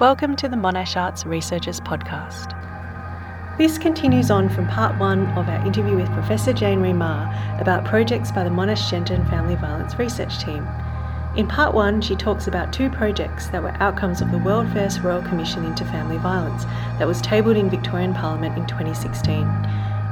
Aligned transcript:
Welcome 0.00 0.36
to 0.36 0.48
the 0.48 0.56
Monash 0.56 0.96
Arts 0.96 1.26
Researchers 1.26 1.78
Podcast. 1.78 2.56
This 3.58 3.76
continues 3.76 4.30
on 4.30 4.48
from 4.48 4.66
part 4.66 4.98
one 4.98 5.26
of 5.38 5.48
our 5.48 5.64
interview 5.66 5.96
with 5.96 6.10
Professor 6.12 6.52
JaneMaree 6.52 6.96
Maher 6.96 7.60
about 7.60 7.84
projects 7.84 8.32
by 8.32 8.42
the 8.42 8.50
Monash 8.50 8.90
Gender 8.90 9.14
and 9.14 9.28
Family 9.28 9.54
Violence 9.54 9.98
Research 9.98 10.42
Team. 10.42 10.66
In 11.36 11.46
part 11.46 11.74
one, 11.74 12.00
she 12.00 12.16
talks 12.16 12.46
about 12.46 12.72
two 12.72 12.88
projects 12.88 13.48
that 13.50 13.62
were 13.62 13.76
outcomes 13.82 14.22
of 14.22 14.32
the 14.32 14.38
World 14.38 14.72
First 14.72 15.02
Royal 15.02 15.22
Commission 15.22 15.64
into 15.64 15.84
Family 15.84 16.18
Violence 16.18 16.64
that 16.98 17.06
was 17.06 17.20
tabled 17.20 17.58
in 17.58 17.70
Victorian 17.70 18.14
Parliament 18.14 18.56
in 18.56 18.66
2016. 18.66 19.46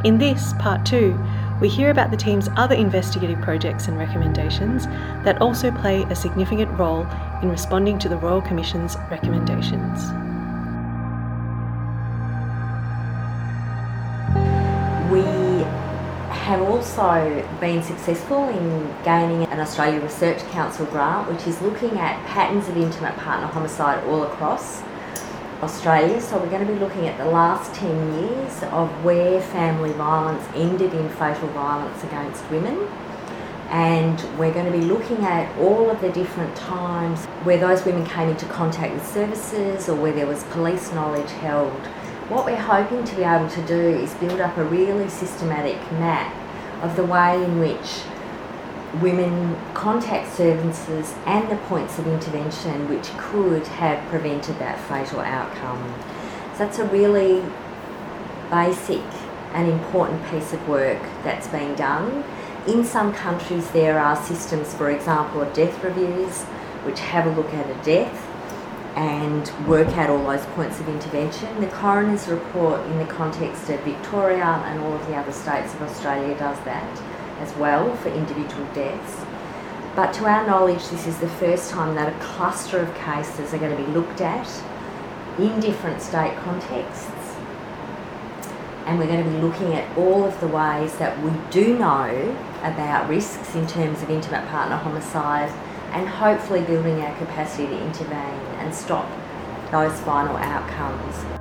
In 0.05 0.19
this, 0.19 0.53
part 0.59 0.85
two, 0.85 1.19
we 1.61 1.69
hear 1.69 1.91
about 1.91 2.11
the 2.11 2.17
team's 2.17 2.49
other 2.57 2.75
investigative 2.75 3.41
projects 3.43 3.87
and 3.87 3.99
recommendations 3.99 4.87
that 5.25 5.41
also 5.43 5.71
play 5.71 6.05
a 6.05 6.15
significant 6.15 6.71
role 6.79 7.07
in 7.43 7.51
responding 7.51 7.99
to 7.99 8.09
the 8.09 8.17
Royal 8.17 8.41
Commission's 8.41 8.97
recommendations. 9.11 10.01
We 15.13 15.21
have 16.31 16.63
also 16.63 17.47
been 17.61 17.83
successful 17.83 18.49
in 18.49 18.95
gaining 19.05 19.45
an 19.49 19.61
Australia 19.61 20.01
Research 20.01 20.41
Council 20.51 20.87
grant, 20.87 21.31
which 21.31 21.47
is 21.47 21.61
looking 21.61 21.99
at 21.99 22.25
patterns 22.27 22.69
of 22.69 22.77
intimate 22.77 23.17
partner 23.17 23.47
homicide 23.49 24.03
all 24.05 24.23
across 24.23 24.83
Australia. 25.63 26.21
So 26.21 26.39
we're 26.39 26.49
going 26.49 26.67
to 26.67 26.73
be 26.73 26.79
looking 26.79 27.07
at 27.07 27.19
the 27.19 27.27
last 27.27 27.75
10 27.75 28.15
years 28.15 28.63
of 28.65 28.89
where 29.05 29.41
family 29.41 29.93
violence 29.93 30.43
ended 30.55 30.95
in 30.95 31.09
fatal 31.11 31.49
violence 31.49 32.03
against 32.03 32.49
women. 32.51 32.89
And 33.69 34.21
we're 34.39 34.53
going 34.53 34.67
to 34.67 34.77
be 34.77 34.85
looking 34.85 35.19
at 35.19 35.57
all 35.59 35.91
of 35.91 36.01
the 36.01 36.11
different 36.11 36.57
times 36.57 37.27
where 37.45 37.59
those 37.59 37.85
women 37.85 38.05
came 38.07 38.29
into 38.29 38.47
contact 38.47 38.95
with 38.95 39.07
services 39.07 39.89
or 39.89 39.95
where 39.95 40.13
there 40.13 40.27
was 40.27 40.43
police 40.45 40.93
knowledge 40.93 41.31
held. 41.31 41.87
What 42.29 42.47
we're 42.47 42.57
hoping 42.57 43.05
to 43.05 43.17
be 43.17 43.23
able 43.23 43.49
to 43.51 43.67
do 43.67 43.81
is 43.81 44.15
build 44.15 44.41
up 44.41 44.57
a 44.57 44.65
really 44.65 45.09
systematic 45.09 45.81
map 45.93 46.35
of 46.83 46.97
the 46.97 47.05
way 47.05 47.45
in 47.45 47.61
which 47.61 48.03
women 48.95 49.57
contact 49.75 50.35
services 50.35 51.15
and 51.27 51.49
the 51.51 51.57
points 51.57 51.99
of 51.99 52.07
intervention 52.07 52.89
which 52.89 53.09
could 53.17 53.67
have 53.67 54.07
prevented 54.09 54.59
that 54.59 54.81
fatal 54.89 55.21
outcome. 55.21 55.95
So 56.53 56.59
that's 56.59 56.79
a 56.79 56.85
really 56.87 57.45
basic 58.51 59.05
and 59.53 59.69
important 59.69 60.25
piece 60.31 60.53
of 60.53 60.69
work 60.69 61.03
that's 61.23 61.47
being 61.49 61.75
done. 61.75 62.25
In 62.67 62.85
some 62.85 63.13
countries, 63.13 63.71
there 63.71 63.99
are 63.99 64.17
systems, 64.17 64.75
for 64.75 64.91
example, 64.91 65.41
of 65.41 65.53
death 65.55 65.83
reviews, 65.83 66.43
which 66.85 67.01
have 67.01 67.27
a 67.27 67.31
look 67.31 67.53
at 67.55 67.71
a 67.71 67.85
death 67.85 68.27
and 68.97 69.51
work 69.69 69.89
out 69.97 70.11
all 70.11 70.25
those 70.25 70.45
points 70.47 70.81
of 70.81 70.89
intervention. 70.89 71.61
The 71.61 71.69
coroner's 71.69 72.29
report, 72.29 72.85
in 72.87 72.99
the 72.99 73.07
context 73.07 73.71
of 73.71 73.81
Victoria 73.81 74.45
and 74.45 74.81
all 74.81 74.95
of 74.95 75.07
the 75.07 75.15
other 75.15 75.33
states 75.33 75.73
of 75.75 75.83
Australia, 75.83 76.37
does 76.37 76.59
that 76.65 77.03
as 77.41 77.55
well 77.57 77.97
for 77.97 78.11
individual 78.11 78.67
deaths. 78.75 79.25
But 79.97 80.13
to 80.15 80.27
our 80.27 80.47
knowledge, 80.47 80.89
this 80.89 81.07
is 81.07 81.19
the 81.19 81.29
first 81.29 81.71
time 81.71 81.95
that 81.97 82.15
a 82.15 82.19
cluster 82.25 82.79
of 82.79 82.95
cases 82.95 83.53
are 83.53 83.59
going 83.59 83.77
to 83.77 83.83
be 83.83 83.91
looked 83.91 84.21
at 84.21 84.49
in 85.39 85.59
different 85.61 86.01
state 86.01 86.37
contexts. 86.39 87.11
And 88.87 88.99
we're 88.99 89.07
going 89.07 89.25
to 89.25 89.31
be 89.31 89.39
looking 89.39 89.75
at 89.75 89.97
all 89.97 90.25
of 90.25 90.39
the 90.41 90.49
ways 90.49 90.97
that 90.99 91.21
we 91.23 91.33
do 91.51 91.79
know 91.79 92.37
about 92.63 93.09
risks 93.09 93.55
in 93.55 93.67
terms 93.67 94.03
of 94.03 94.11
intimate 94.11 94.47
partner 94.49 94.77
homicide 94.77 95.51
and 95.93 96.09
hopefully 96.09 96.63
building 96.63 97.01
our 97.01 97.17
capacity 97.19 97.67
to 97.67 97.85
intervene 97.85 98.41
and 98.59 98.75
stop 98.75 99.09
those 99.71 99.99
final 100.01 100.37
outcomes. 100.37 101.40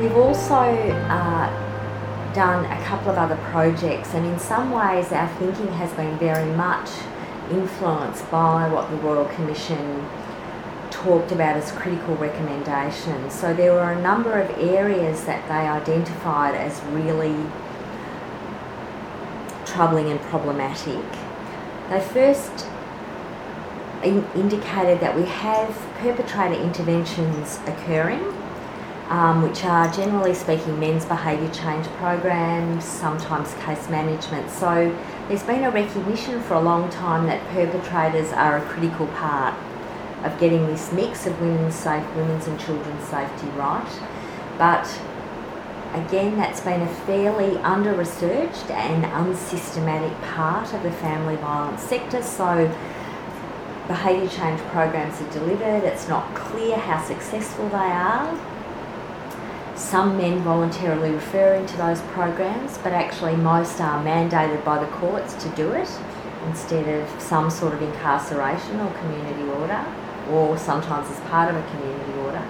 We've 0.00 0.16
also 0.16 0.54
uh, 0.54 2.32
done 2.32 2.64
a 2.64 2.84
couple 2.84 3.10
of 3.10 3.18
other 3.18 3.36
projects, 3.50 4.14
and 4.14 4.24
in 4.24 4.38
some 4.38 4.70
ways, 4.70 5.12
our 5.12 5.28
thinking 5.36 5.68
has 5.74 5.92
been 5.92 6.16
very 6.16 6.50
much 6.56 6.88
influenced 7.50 8.30
by 8.30 8.66
what 8.72 8.88
the 8.88 8.96
Royal 8.96 9.26
Commission 9.26 10.08
talked 10.90 11.32
about 11.32 11.58
as 11.58 11.70
critical 11.72 12.16
recommendations. 12.16 13.34
So 13.34 13.52
there 13.52 13.74
were 13.74 13.92
a 13.92 14.00
number 14.00 14.40
of 14.40 14.48
areas 14.58 15.26
that 15.26 15.46
they 15.48 15.68
identified 15.68 16.54
as 16.54 16.80
really 16.84 17.36
troubling 19.66 20.10
and 20.10 20.20
problematic. 20.32 21.04
They 21.90 22.00
first 22.00 22.66
in 24.02 24.26
indicated 24.34 25.00
that 25.00 25.14
we 25.14 25.26
have 25.26 25.68
perpetrator 25.98 26.54
interventions 26.54 27.58
occurring 27.66 28.34
um, 29.10 29.42
which 29.42 29.64
are 29.64 29.92
generally 29.92 30.32
speaking 30.32 30.78
men's 30.78 31.04
behaviour 31.04 31.52
change 31.52 31.84
programs, 31.98 32.84
sometimes 32.84 33.52
case 33.54 33.88
management. 33.90 34.48
So 34.48 34.96
there's 35.26 35.42
been 35.42 35.64
a 35.64 35.70
recognition 35.70 36.40
for 36.42 36.54
a 36.54 36.60
long 36.60 36.88
time 36.90 37.26
that 37.26 37.44
perpetrators 37.48 38.32
are 38.32 38.58
a 38.58 38.62
critical 38.68 39.08
part 39.08 39.54
of 40.22 40.38
getting 40.38 40.64
this 40.68 40.92
mix 40.92 41.26
of 41.26 41.38
women's 41.40 41.74
safe, 41.74 42.06
women's 42.14 42.46
and 42.46 42.58
children's 42.60 43.04
safety 43.08 43.48
right. 43.48 44.00
But 44.58 44.86
again, 45.92 46.36
that's 46.36 46.60
been 46.60 46.80
a 46.80 46.94
fairly 47.04 47.56
under 47.58 47.92
researched 47.92 48.70
and 48.70 49.04
unsystematic 49.06 50.16
part 50.22 50.72
of 50.72 50.84
the 50.84 50.92
family 50.92 51.34
violence 51.36 51.82
sector. 51.82 52.22
So 52.22 52.68
behaviour 53.88 54.28
change 54.28 54.60
programs 54.68 55.20
are 55.20 55.32
delivered, 55.32 55.82
it's 55.82 56.06
not 56.06 56.32
clear 56.36 56.76
how 56.76 57.02
successful 57.02 57.68
they 57.70 57.74
are 57.74 58.49
some 59.80 60.16
men 60.16 60.40
voluntarily 60.40 61.10
referring 61.10 61.66
to 61.66 61.76
those 61.78 62.00
programs, 62.12 62.76
but 62.78 62.92
actually 62.92 63.34
most 63.34 63.80
are 63.80 64.04
mandated 64.04 64.62
by 64.64 64.78
the 64.78 64.90
courts 64.92 65.34
to 65.42 65.48
do 65.50 65.72
it 65.72 65.88
instead 66.46 66.86
of 66.86 67.20
some 67.20 67.50
sort 67.50 67.72
of 67.72 67.82
incarceration 67.82 68.78
or 68.78 68.92
community 68.94 69.42
order, 69.50 69.84
or 70.30 70.56
sometimes 70.58 71.10
as 71.10 71.18
part 71.30 71.50
of 71.50 71.56
a 71.56 71.70
community 71.70 72.12
order. 72.20 72.46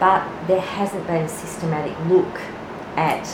But 0.00 0.26
there 0.46 0.60
hasn't 0.60 1.06
been 1.06 1.22
a 1.22 1.28
systematic 1.28 1.96
look 2.06 2.40
at 2.96 3.26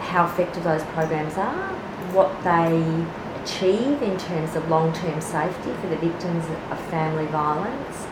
how 0.00 0.24
effective 0.24 0.64
those 0.64 0.82
programs 0.84 1.36
are, 1.36 1.68
what 2.12 2.32
they 2.42 3.06
achieve 3.42 4.02
in 4.02 4.16
terms 4.18 4.56
of 4.56 4.68
long 4.68 4.92
term 4.92 5.20
safety 5.20 5.72
for 5.80 5.88
the 5.88 5.96
victims 5.96 6.44
of 6.70 6.80
family 6.90 7.26
violence 7.26 8.06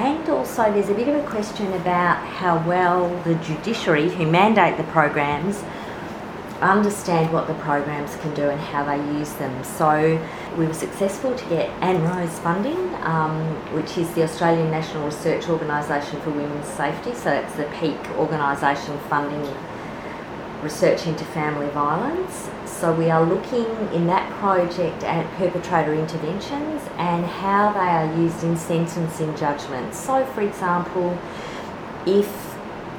and 0.00 0.26
also, 0.30 0.62
there's 0.72 0.88
a 0.88 0.94
bit 0.94 1.08
of 1.08 1.22
a 1.22 1.28
question 1.28 1.70
about 1.74 2.24
how 2.24 2.66
well 2.66 3.14
the 3.24 3.34
judiciary, 3.34 4.08
who 4.08 4.26
mandate 4.26 4.78
the 4.78 4.84
programs, 4.84 5.62
understand 6.62 7.30
what 7.34 7.46
the 7.46 7.54
programs 7.54 8.16
can 8.16 8.32
do 8.34 8.48
and 8.48 8.58
how 8.58 8.82
they 8.82 8.96
use 9.18 9.32
them. 9.34 9.62
So, 9.62 10.18
we 10.56 10.66
were 10.66 10.72
successful 10.72 11.34
to 11.34 11.48
get 11.50 11.68
ANROWS 11.82 12.38
funding, 12.38 12.78
um, 13.02 13.54
which 13.74 13.98
is 13.98 14.10
the 14.14 14.22
Australian 14.22 14.70
National 14.70 15.04
Research 15.04 15.50
Organisation 15.50 16.18
for 16.22 16.30
Women's 16.30 16.66
Safety. 16.66 17.12
So, 17.14 17.24
that's 17.24 17.54
the 17.56 17.64
peak 17.78 17.98
organisation 18.16 18.98
funding 19.10 19.46
research 20.62 21.06
into 21.06 21.24
family 21.24 21.68
violence. 21.70 22.48
So 22.66 22.92
we 22.92 23.10
are 23.10 23.24
looking 23.24 23.66
in 23.92 24.06
that 24.06 24.30
project 24.38 25.02
at 25.04 25.30
perpetrator 25.36 25.94
interventions 25.94 26.82
and 26.96 27.24
how 27.24 27.72
they 27.72 27.78
are 27.78 28.14
used 28.16 28.42
in 28.44 28.56
sentencing 28.56 29.36
judgments. 29.36 29.98
So, 29.98 30.24
for 30.26 30.42
example, 30.42 31.18
if 32.06 32.28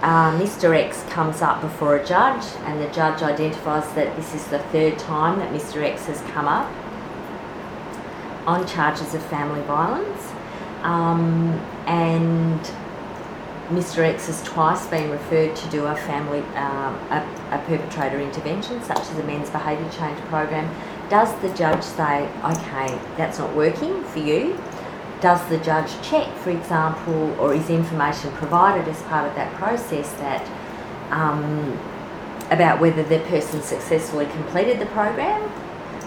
uh, 0.01 0.37
Mr. 0.39 0.75
X 0.75 1.03
comes 1.09 1.41
up 1.41 1.61
before 1.61 1.97
a 1.97 2.05
judge 2.05 2.43
and 2.65 2.81
the 2.81 2.87
judge 2.91 3.21
identifies 3.21 3.91
that 3.93 4.15
this 4.15 4.33
is 4.33 4.47
the 4.47 4.59
third 4.59 4.97
time 4.97 5.37
that 5.39 5.53
Mr. 5.53 5.83
X 5.83 6.05
has 6.07 6.21
come 6.31 6.47
up 6.47 6.71
on 8.47 8.67
charges 8.67 9.13
of 9.13 9.23
family 9.27 9.61
violence, 9.61 10.31
um, 10.81 11.53
and 11.85 12.59
Mr. 13.69 13.99
X 13.99 14.27
has 14.27 14.43
twice 14.43 14.85
been 14.87 15.09
referred 15.11 15.55
to 15.55 15.69
do 15.69 15.85
a 15.85 15.95
family, 15.95 16.39
um, 16.55 16.95
a, 17.11 17.30
a, 17.51 17.57
perpetrator 17.67 18.19
intervention, 18.19 18.81
such 18.83 18.99
as 18.99 19.17
a 19.17 19.23
men's 19.23 19.49
behaviour 19.49 19.89
change 19.91 20.19
program. 20.21 20.73
Does 21.09 21.33
the 21.41 21.49
judge 21.53 21.83
say, 21.83 22.29
okay, 22.43 22.99
that's 23.17 23.39
not 23.39 23.55
working 23.55 24.03
for 24.05 24.19
you? 24.19 24.57
Does 25.19 25.45
the 25.49 25.57
judge 25.59 25.91
check, 26.01 26.33
for 26.37 26.49
example, 26.49 27.35
or 27.39 27.53
is 27.53 27.69
information 27.69 28.31
provided 28.31 28.87
as 28.87 29.01
part 29.03 29.27
of 29.27 29.35
that 29.35 29.53
process 29.55 30.11
that 30.13 30.49
um, 31.11 31.77
about 32.49 32.79
whether 32.81 33.03
the 33.03 33.19
person 33.29 33.61
successfully 33.61 34.25
completed 34.27 34.79
the 34.79 34.85
program, 34.87 35.51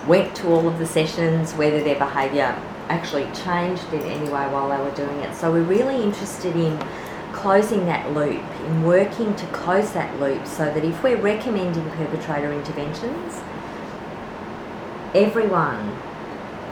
went 0.06 0.34
to 0.36 0.48
all 0.48 0.68
of 0.68 0.78
the 0.78 0.86
sessions, 0.86 1.52
whether 1.52 1.82
their 1.82 1.98
behaviour 1.98 2.60
actually 2.88 3.24
changed 3.32 3.90
in 3.92 4.02
any 4.02 4.28
way 4.28 4.46
while 4.48 4.68
they 4.68 4.76
were 4.76 4.94
doing 4.94 5.18
it? 5.20 5.34
So 5.34 5.50
we're 5.50 5.62
really 5.62 6.02
interested 6.02 6.54
in 6.54 6.78
closing 7.44 7.84
that 7.84 8.10
loop, 8.14 8.42
in 8.60 8.82
working 8.84 9.36
to 9.36 9.44
close 9.48 9.92
that 9.92 10.18
loop 10.18 10.46
so 10.46 10.64
that 10.64 10.82
if 10.82 11.02
we're 11.02 11.20
recommending 11.20 11.84
perpetrator 11.90 12.50
interventions, 12.50 13.42
everyone, 15.14 15.94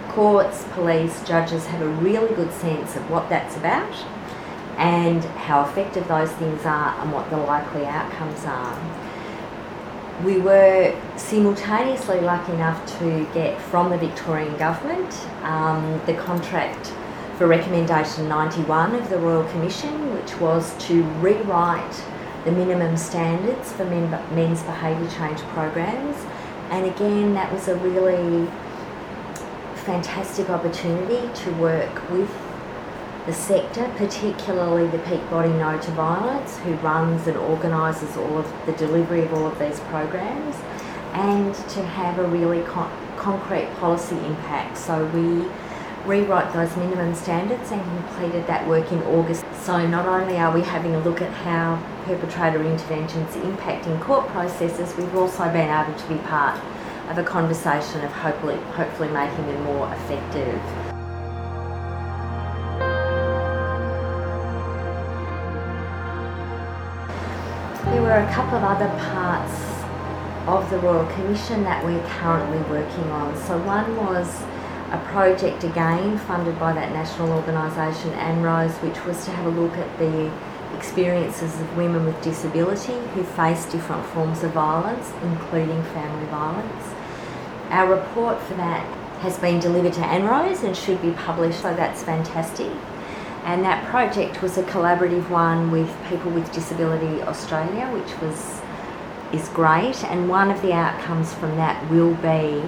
courts, 0.08 0.64
police, 0.72 1.22
judges, 1.24 1.66
have 1.66 1.82
a 1.82 1.88
really 2.00 2.34
good 2.34 2.50
sense 2.54 2.96
of 2.96 3.10
what 3.10 3.28
that's 3.28 3.54
about 3.58 3.92
and 4.78 5.22
how 5.44 5.62
effective 5.62 6.08
those 6.08 6.32
things 6.32 6.64
are 6.64 6.98
and 7.02 7.12
what 7.12 7.28
the 7.28 7.36
likely 7.36 7.84
outcomes 7.84 8.42
are. 8.46 8.75
We 10.25 10.38
were 10.38 10.98
simultaneously 11.18 12.20
lucky 12.20 12.54
enough 12.54 12.98
to 12.98 13.28
get 13.34 13.60
from 13.60 13.90
the 13.90 13.98
Victorian 13.98 14.56
Government 14.56 15.12
um, 15.42 16.00
the 16.06 16.14
contract 16.14 16.94
for 17.42 17.48
recommendation 17.48 18.28
91 18.28 18.94
of 18.94 19.10
the 19.10 19.18
Royal 19.18 19.42
Commission, 19.50 20.14
which 20.14 20.38
was 20.38 20.76
to 20.86 21.02
rewrite 21.18 22.04
the 22.44 22.52
minimum 22.52 22.96
standards 22.96 23.72
for 23.72 23.84
men, 23.84 24.08
men's 24.32 24.62
behaviour 24.62 25.10
change 25.10 25.40
programs. 25.48 26.16
And 26.70 26.86
again, 26.86 27.34
that 27.34 27.52
was 27.52 27.66
a 27.66 27.74
really 27.78 28.48
fantastic 29.74 30.50
opportunity 30.50 31.28
to 31.42 31.50
work 31.54 32.08
with 32.12 32.30
the 33.26 33.32
sector, 33.32 33.92
particularly 33.96 34.86
the 34.86 35.00
peak 35.00 35.28
body 35.28 35.48
no 35.48 35.76
to 35.80 35.90
violence, 35.90 36.58
who 36.58 36.74
runs 36.74 37.26
and 37.26 37.36
organises 37.36 38.16
all 38.16 38.38
of 38.38 38.66
the 38.66 38.72
delivery 38.74 39.24
of 39.24 39.34
all 39.34 39.48
of 39.48 39.58
these 39.58 39.80
programs, 39.90 40.54
and 41.14 41.52
to 41.70 41.82
have 41.82 42.20
a 42.20 42.28
really 42.28 42.62
con- 42.62 42.96
concrete 43.16 43.68
policy 43.80 44.16
impact. 44.26 44.78
So 44.78 45.06
we 45.06 45.50
rewrote 46.06 46.52
those 46.52 46.76
minimum 46.76 47.14
standards 47.14 47.70
and 47.70 47.81
completed 47.82 48.46
that 48.46 48.66
work 48.66 48.90
in 48.90 49.02
August. 49.04 49.44
So 49.62 49.87
not 49.87 50.06
only 50.06 50.37
are 50.38 50.52
we 50.52 50.62
having 50.62 50.94
a 50.94 51.00
look 51.00 51.22
at 51.22 51.31
how 51.32 51.81
perpetrator 52.04 52.62
interventions 52.62 53.34
impacting 53.37 54.00
court 54.00 54.26
processes, 54.28 54.96
we've 54.96 55.14
also 55.14 55.44
been 55.52 55.70
able 55.70 55.96
to 55.96 56.08
be 56.08 56.16
part 56.26 56.58
of 57.08 57.19
a 57.19 57.22
conversation 57.22 58.00
of 58.04 58.10
hopefully, 58.10 58.56
hopefully 58.75 59.08
making 59.08 59.46
them 59.46 59.62
more 59.64 59.87
effective. 59.94 60.60
There 67.84 68.02
were 68.02 68.12
a 68.12 68.32
couple 68.32 68.58
of 68.58 68.64
other 68.64 68.88
parts 69.12 69.52
of 70.49 70.69
the 70.70 70.78
Royal 70.78 71.06
Commission 71.12 71.62
that 71.62 71.84
we're 71.84 72.04
currently 72.06 72.58
working 72.70 73.04
on. 73.10 73.37
So 73.43 73.58
one 73.58 73.96
was 73.96 74.43
a 74.92 74.98
project 75.10 75.64
again 75.64 76.18
funded 76.18 76.58
by 76.58 76.72
that 76.74 76.92
national 76.92 77.32
organisation 77.32 78.10
ANROWS, 78.12 78.72
which 78.82 79.02
was 79.04 79.24
to 79.24 79.30
have 79.30 79.46
a 79.46 79.60
look 79.60 79.72
at 79.78 79.98
the 79.98 80.30
experiences 80.76 81.58
of 81.60 81.76
women 81.76 82.04
with 82.04 82.20
disability 82.22 82.98
who 83.14 83.22
face 83.24 83.64
different 83.66 84.04
forms 84.06 84.42
of 84.42 84.52
violence, 84.52 85.10
including 85.22 85.82
family 85.84 86.26
violence. 86.26 86.94
Our 87.70 87.94
report 87.94 88.38
for 88.42 88.54
that 88.54 88.84
has 89.20 89.38
been 89.38 89.60
delivered 89.60 89.94
to 89.94 90.00
ANROWS 90.00 90.62
and 90.62 90.76
should 90.76 91.00
be 91.00 91.12
published, 91.12 91.62
so 91.62 91.74
that's 91.74 92.02
fantastic. 92.02 92.72
And 93.44 93.64
that 93.64 93.86
project 93.86 94.42
was 94.42 94.58
a 94.58 94.62
collaborative 94.64 95.30
one 95.30 95.70
with 95.70 95.90
People 96.08 96.30
with 96.30 96.52
Disability 96.52 97.22
Australia, 97.22 97.86
which 97.92 98.20
was 98.20 98.60
is 99.32 99.48
great. 99.48 100.04
And 100.04 100.28
one 100.28 100.50
of 100.50 100.60
the 100.60 100.72
outcomes 100.72 101.32
from 101.32 101.56
that 101.56 101.90
will 101.90 102.14
be 102.16 102.62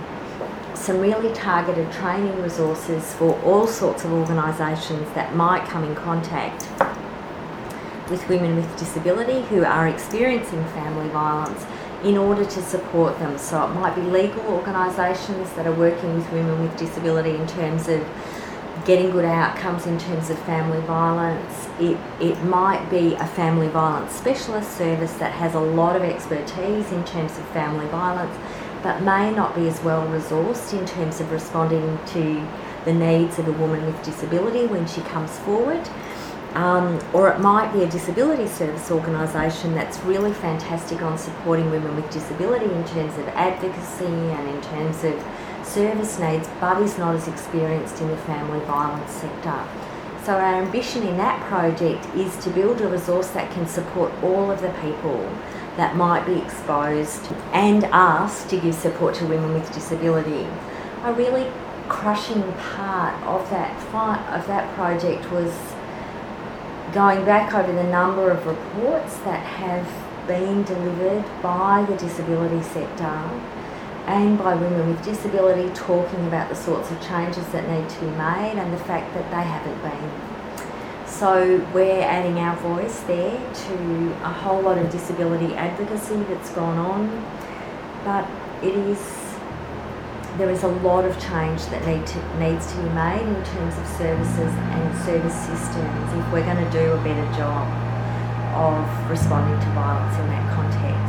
some 0.84 1.00
really 1.00 1.32
targeted 1.32 1.90
training 1.92 2.42
resources 2.42 3.14
for 3.14 3.40
all 3.40 3.66
sorts 3.66 4.04
of 4.04 4.12
organisations 4.12 5.10
that 5.14 5.34
might 5.34 5.66
come 5.66 5.82
in 5.82 5.94
contact 5.94 6.69
with 8.10 8.28
women 8.28 8.54
with 8.54 8.78
disability 8.78 9.40
who 9.46 9.64
are 9.64 9.88
experiencing 9.88 10.62
family 10.66 11.08
violence 11.08 11.64
in 12.02 12.19
order 12.19 12.44
to 12.44 12.62
support 12.62 13.19
them. 13.19 13.38
So 13.38 13.64
it 13.64 13.69
might 13.69 13.94
be 13.94 14.02
legal 14.02 14.42
organisations 14.42 15.50
that 15.54 15.66
are 15.66 15.72
working 15.72 16.16
with 16.16 16.31
women 16.31 16.60
with 16.60 16.76
disability 16.76 17.31
in 17.31 17.46
terms 17.46 17.88
of 17.88 18.06
getting 18.84 19.10
good 19.10 19.25
outcomes 19.25 19.86
in 19.86 19.98
terms 19.98 20.28
of 20.28 20.38
family 20.40 20.81
violence. 20.82 21.66
It, 21.81 21.96
it 22.20 22.38
might 22.44 22.90
be 22.90 23.14
a 23.14 23.26
family 23.28 23.69
violence 23.69 24.12
specialist 24.12 24.76
service 24.76 25.14
that 25.14 25.32
has 25.32 25.54
a 25.54 25.60
lot 25.60 25.96
of 25.96 26.02
expertise 26.02 26.92
in 26.92 27.02
terms 27.04 27.38
of 27.38 27.48
family 27.48 27.86
violence, 27.86 28.36
but 28.84 29.02
may 29.02 29.32
not 29.32 29.56
be 29.56 29.66
as 29.66 29.82
well 29.82 30.06
resourced 30.08 30.78
in 30.78 30.84
terms 30.84 31.19
of 31.19 31.32
responding 31.32 31.98
to 32.04 32.46
the 32.84 32.92
needs 32.92 33.38
of 33.38 33.48
a 33.48 33.52
woman 33.52 33.84
with 33.86 34.00
disability 34.04 34.66
when 34.66 34.86
she 34.86 35.00
comes 35.00 35.38
forward. 35.38 35.88
Um, 36.52 37.00
or 37.14 37.31
it 37.31 37.40
might 37.40 37.72
be 37.72 37.82
a 37.82 37.88
disability 37.88 38.46
service 38.46 38.90
organisation 38.90 39.75
that's 39.75 39.98
really 40.00 40.34
fantastic 40.34 41.00
on 41.00 41.19
supporting 41.19 41.70
women 41.70 41.96
with 41.96 42.08
disability 42.10 42.66
in 42.66 42.84
terms 42.84 43.16
of 43.19 43.26
advocacy 43.28 44.04
and 44.04 44.48
in 44.50 44.60
terms 44.60 45.02
of 45.02 45.66
service 45.66 46.19
needs, 46.20 46.46
but 46.60 46.81
is 46.82 46.96
not 46.98 47.16
as 47.16 47.26
experienced 47.26 48.00
in 48.02 48.08
the 48.08 48.16
family 48.19 48.60
violence 48.66 49.10
sector. 49.10 49.66
So, 50.25 50.34
our 50.34 50.62
ambition 50.62 51.02
in 51.02 51.16
that 51.16 51.40
project 51.48 52.06
is 52.14 52.36
to 52.44 52.50
build 52.50 52.81
a 52.82 52.88
resource 52.88 53.28
that 53.31 53.50
can 53.50 53.66
support 53.66 54.12
all 54.22 54.50
of 54.50 54.60
the 54.60 54.70
people 54.81 55.28
that 55.76 55.96
might 55.96 56.24
be 56.24 56.38
exposed 56.38 57.32
and 57.52 57.84
asked 57.86 58.48
to 58.50 58.60
give 58.60 58.74
support 58.74 59.14
to 59.16 59.26
women 59.26 59.54
with 59.54 59.72
disability. 59.72 60.46
A 61.02 61.12
really 61.12 61.50
crushing 61.88 62.42
part 62.52 63.22
of 63.24 63.48
that 63.50 63.70
of 64.32 64.46
that 64.46 64.74
project 64.74 65.30
was 65.30 65.52
going 66.92 67.24
back 67.24 67.52
over 67.54 67.72
the 67.72 67.84
number 67.84 68.30
of 68.30 68.46
reports 68.46 69.16
that 69.18 69.44
have 69.44 69.86
been 70.26 70.62
delivered 70.62 71.24
by 71.42 71.84
the 71.88 71.96
disability 71.96 72.62
sector 72.62 73.04
and 74.06 74.38
by 74.38 74.54
women 74.54 74.88
with 74.88 75.04
disability 75.04 75.68
talking 75.74 76.26
about 76.26 76.48
the 76.48 76.54
sorts 76.54 76.90
of 76.90 77.00
changes 77.02 77.46
that 77.48 77.68
need 77.68 77.88
to 77.88 78.00
be 78.00 78.10
made 78.12 78.54
and 78.56 78.72
the 78.72 78.78
fact 78.84 79.12
that 79.14 79.30
they 79.30 79.42
haven't 79.42 79.80
been. 79.82 80.33
So 81.19 81.64
we're 81.72 82.02
adding 82.02 82.38
our 82.38 82.56
voice 82.56 82.99
there 83.02 83.38
to 83.38 84.12
a 84.25 84.32
whole 84.32 84.61
lot 84.61 84.78
of 84.78 84.90
disability 84.90 85.55
advocacy 85.55 86.16
that's 86.25 86.50
gone 86.50 86.76
on, 86.76 87.06
but 88.05 88.28
it 88.64 88.75
is 88.75 88.99
there 90.38 90.50
is 90.50 90.64
a 90.64 90.69
lot 90.82 91.05
of 91.05 91.14
change 91.20 91.64
that 91.66 91.87
need 91.87 92.05
to, 92.05 92.19
needs 92.40 92.66
to 92.72 92.78
be 92.78 92.88
made 92.90 93.22
in 93.22 93.44
terms 93.44 93.78
of 93.78 93.87
services 93.94 94.50
and 94.75 95.05
service 95.05 95.37
systems 95.46 96.12
if 96.19 96.32
we're 96.32 96.43
going 96.43 96.58
to 96.58 96.70
do 96.72 96.90
a 96.90 96.99
better 97.05 97.38
job 97.38 97.62
of 98.58 99.08
responding 99.08 99.58
to 99.60 99.67
violence 99.70 100.19
in 100.19 100.26
that 100.26 100.52
context. 100.52 101.03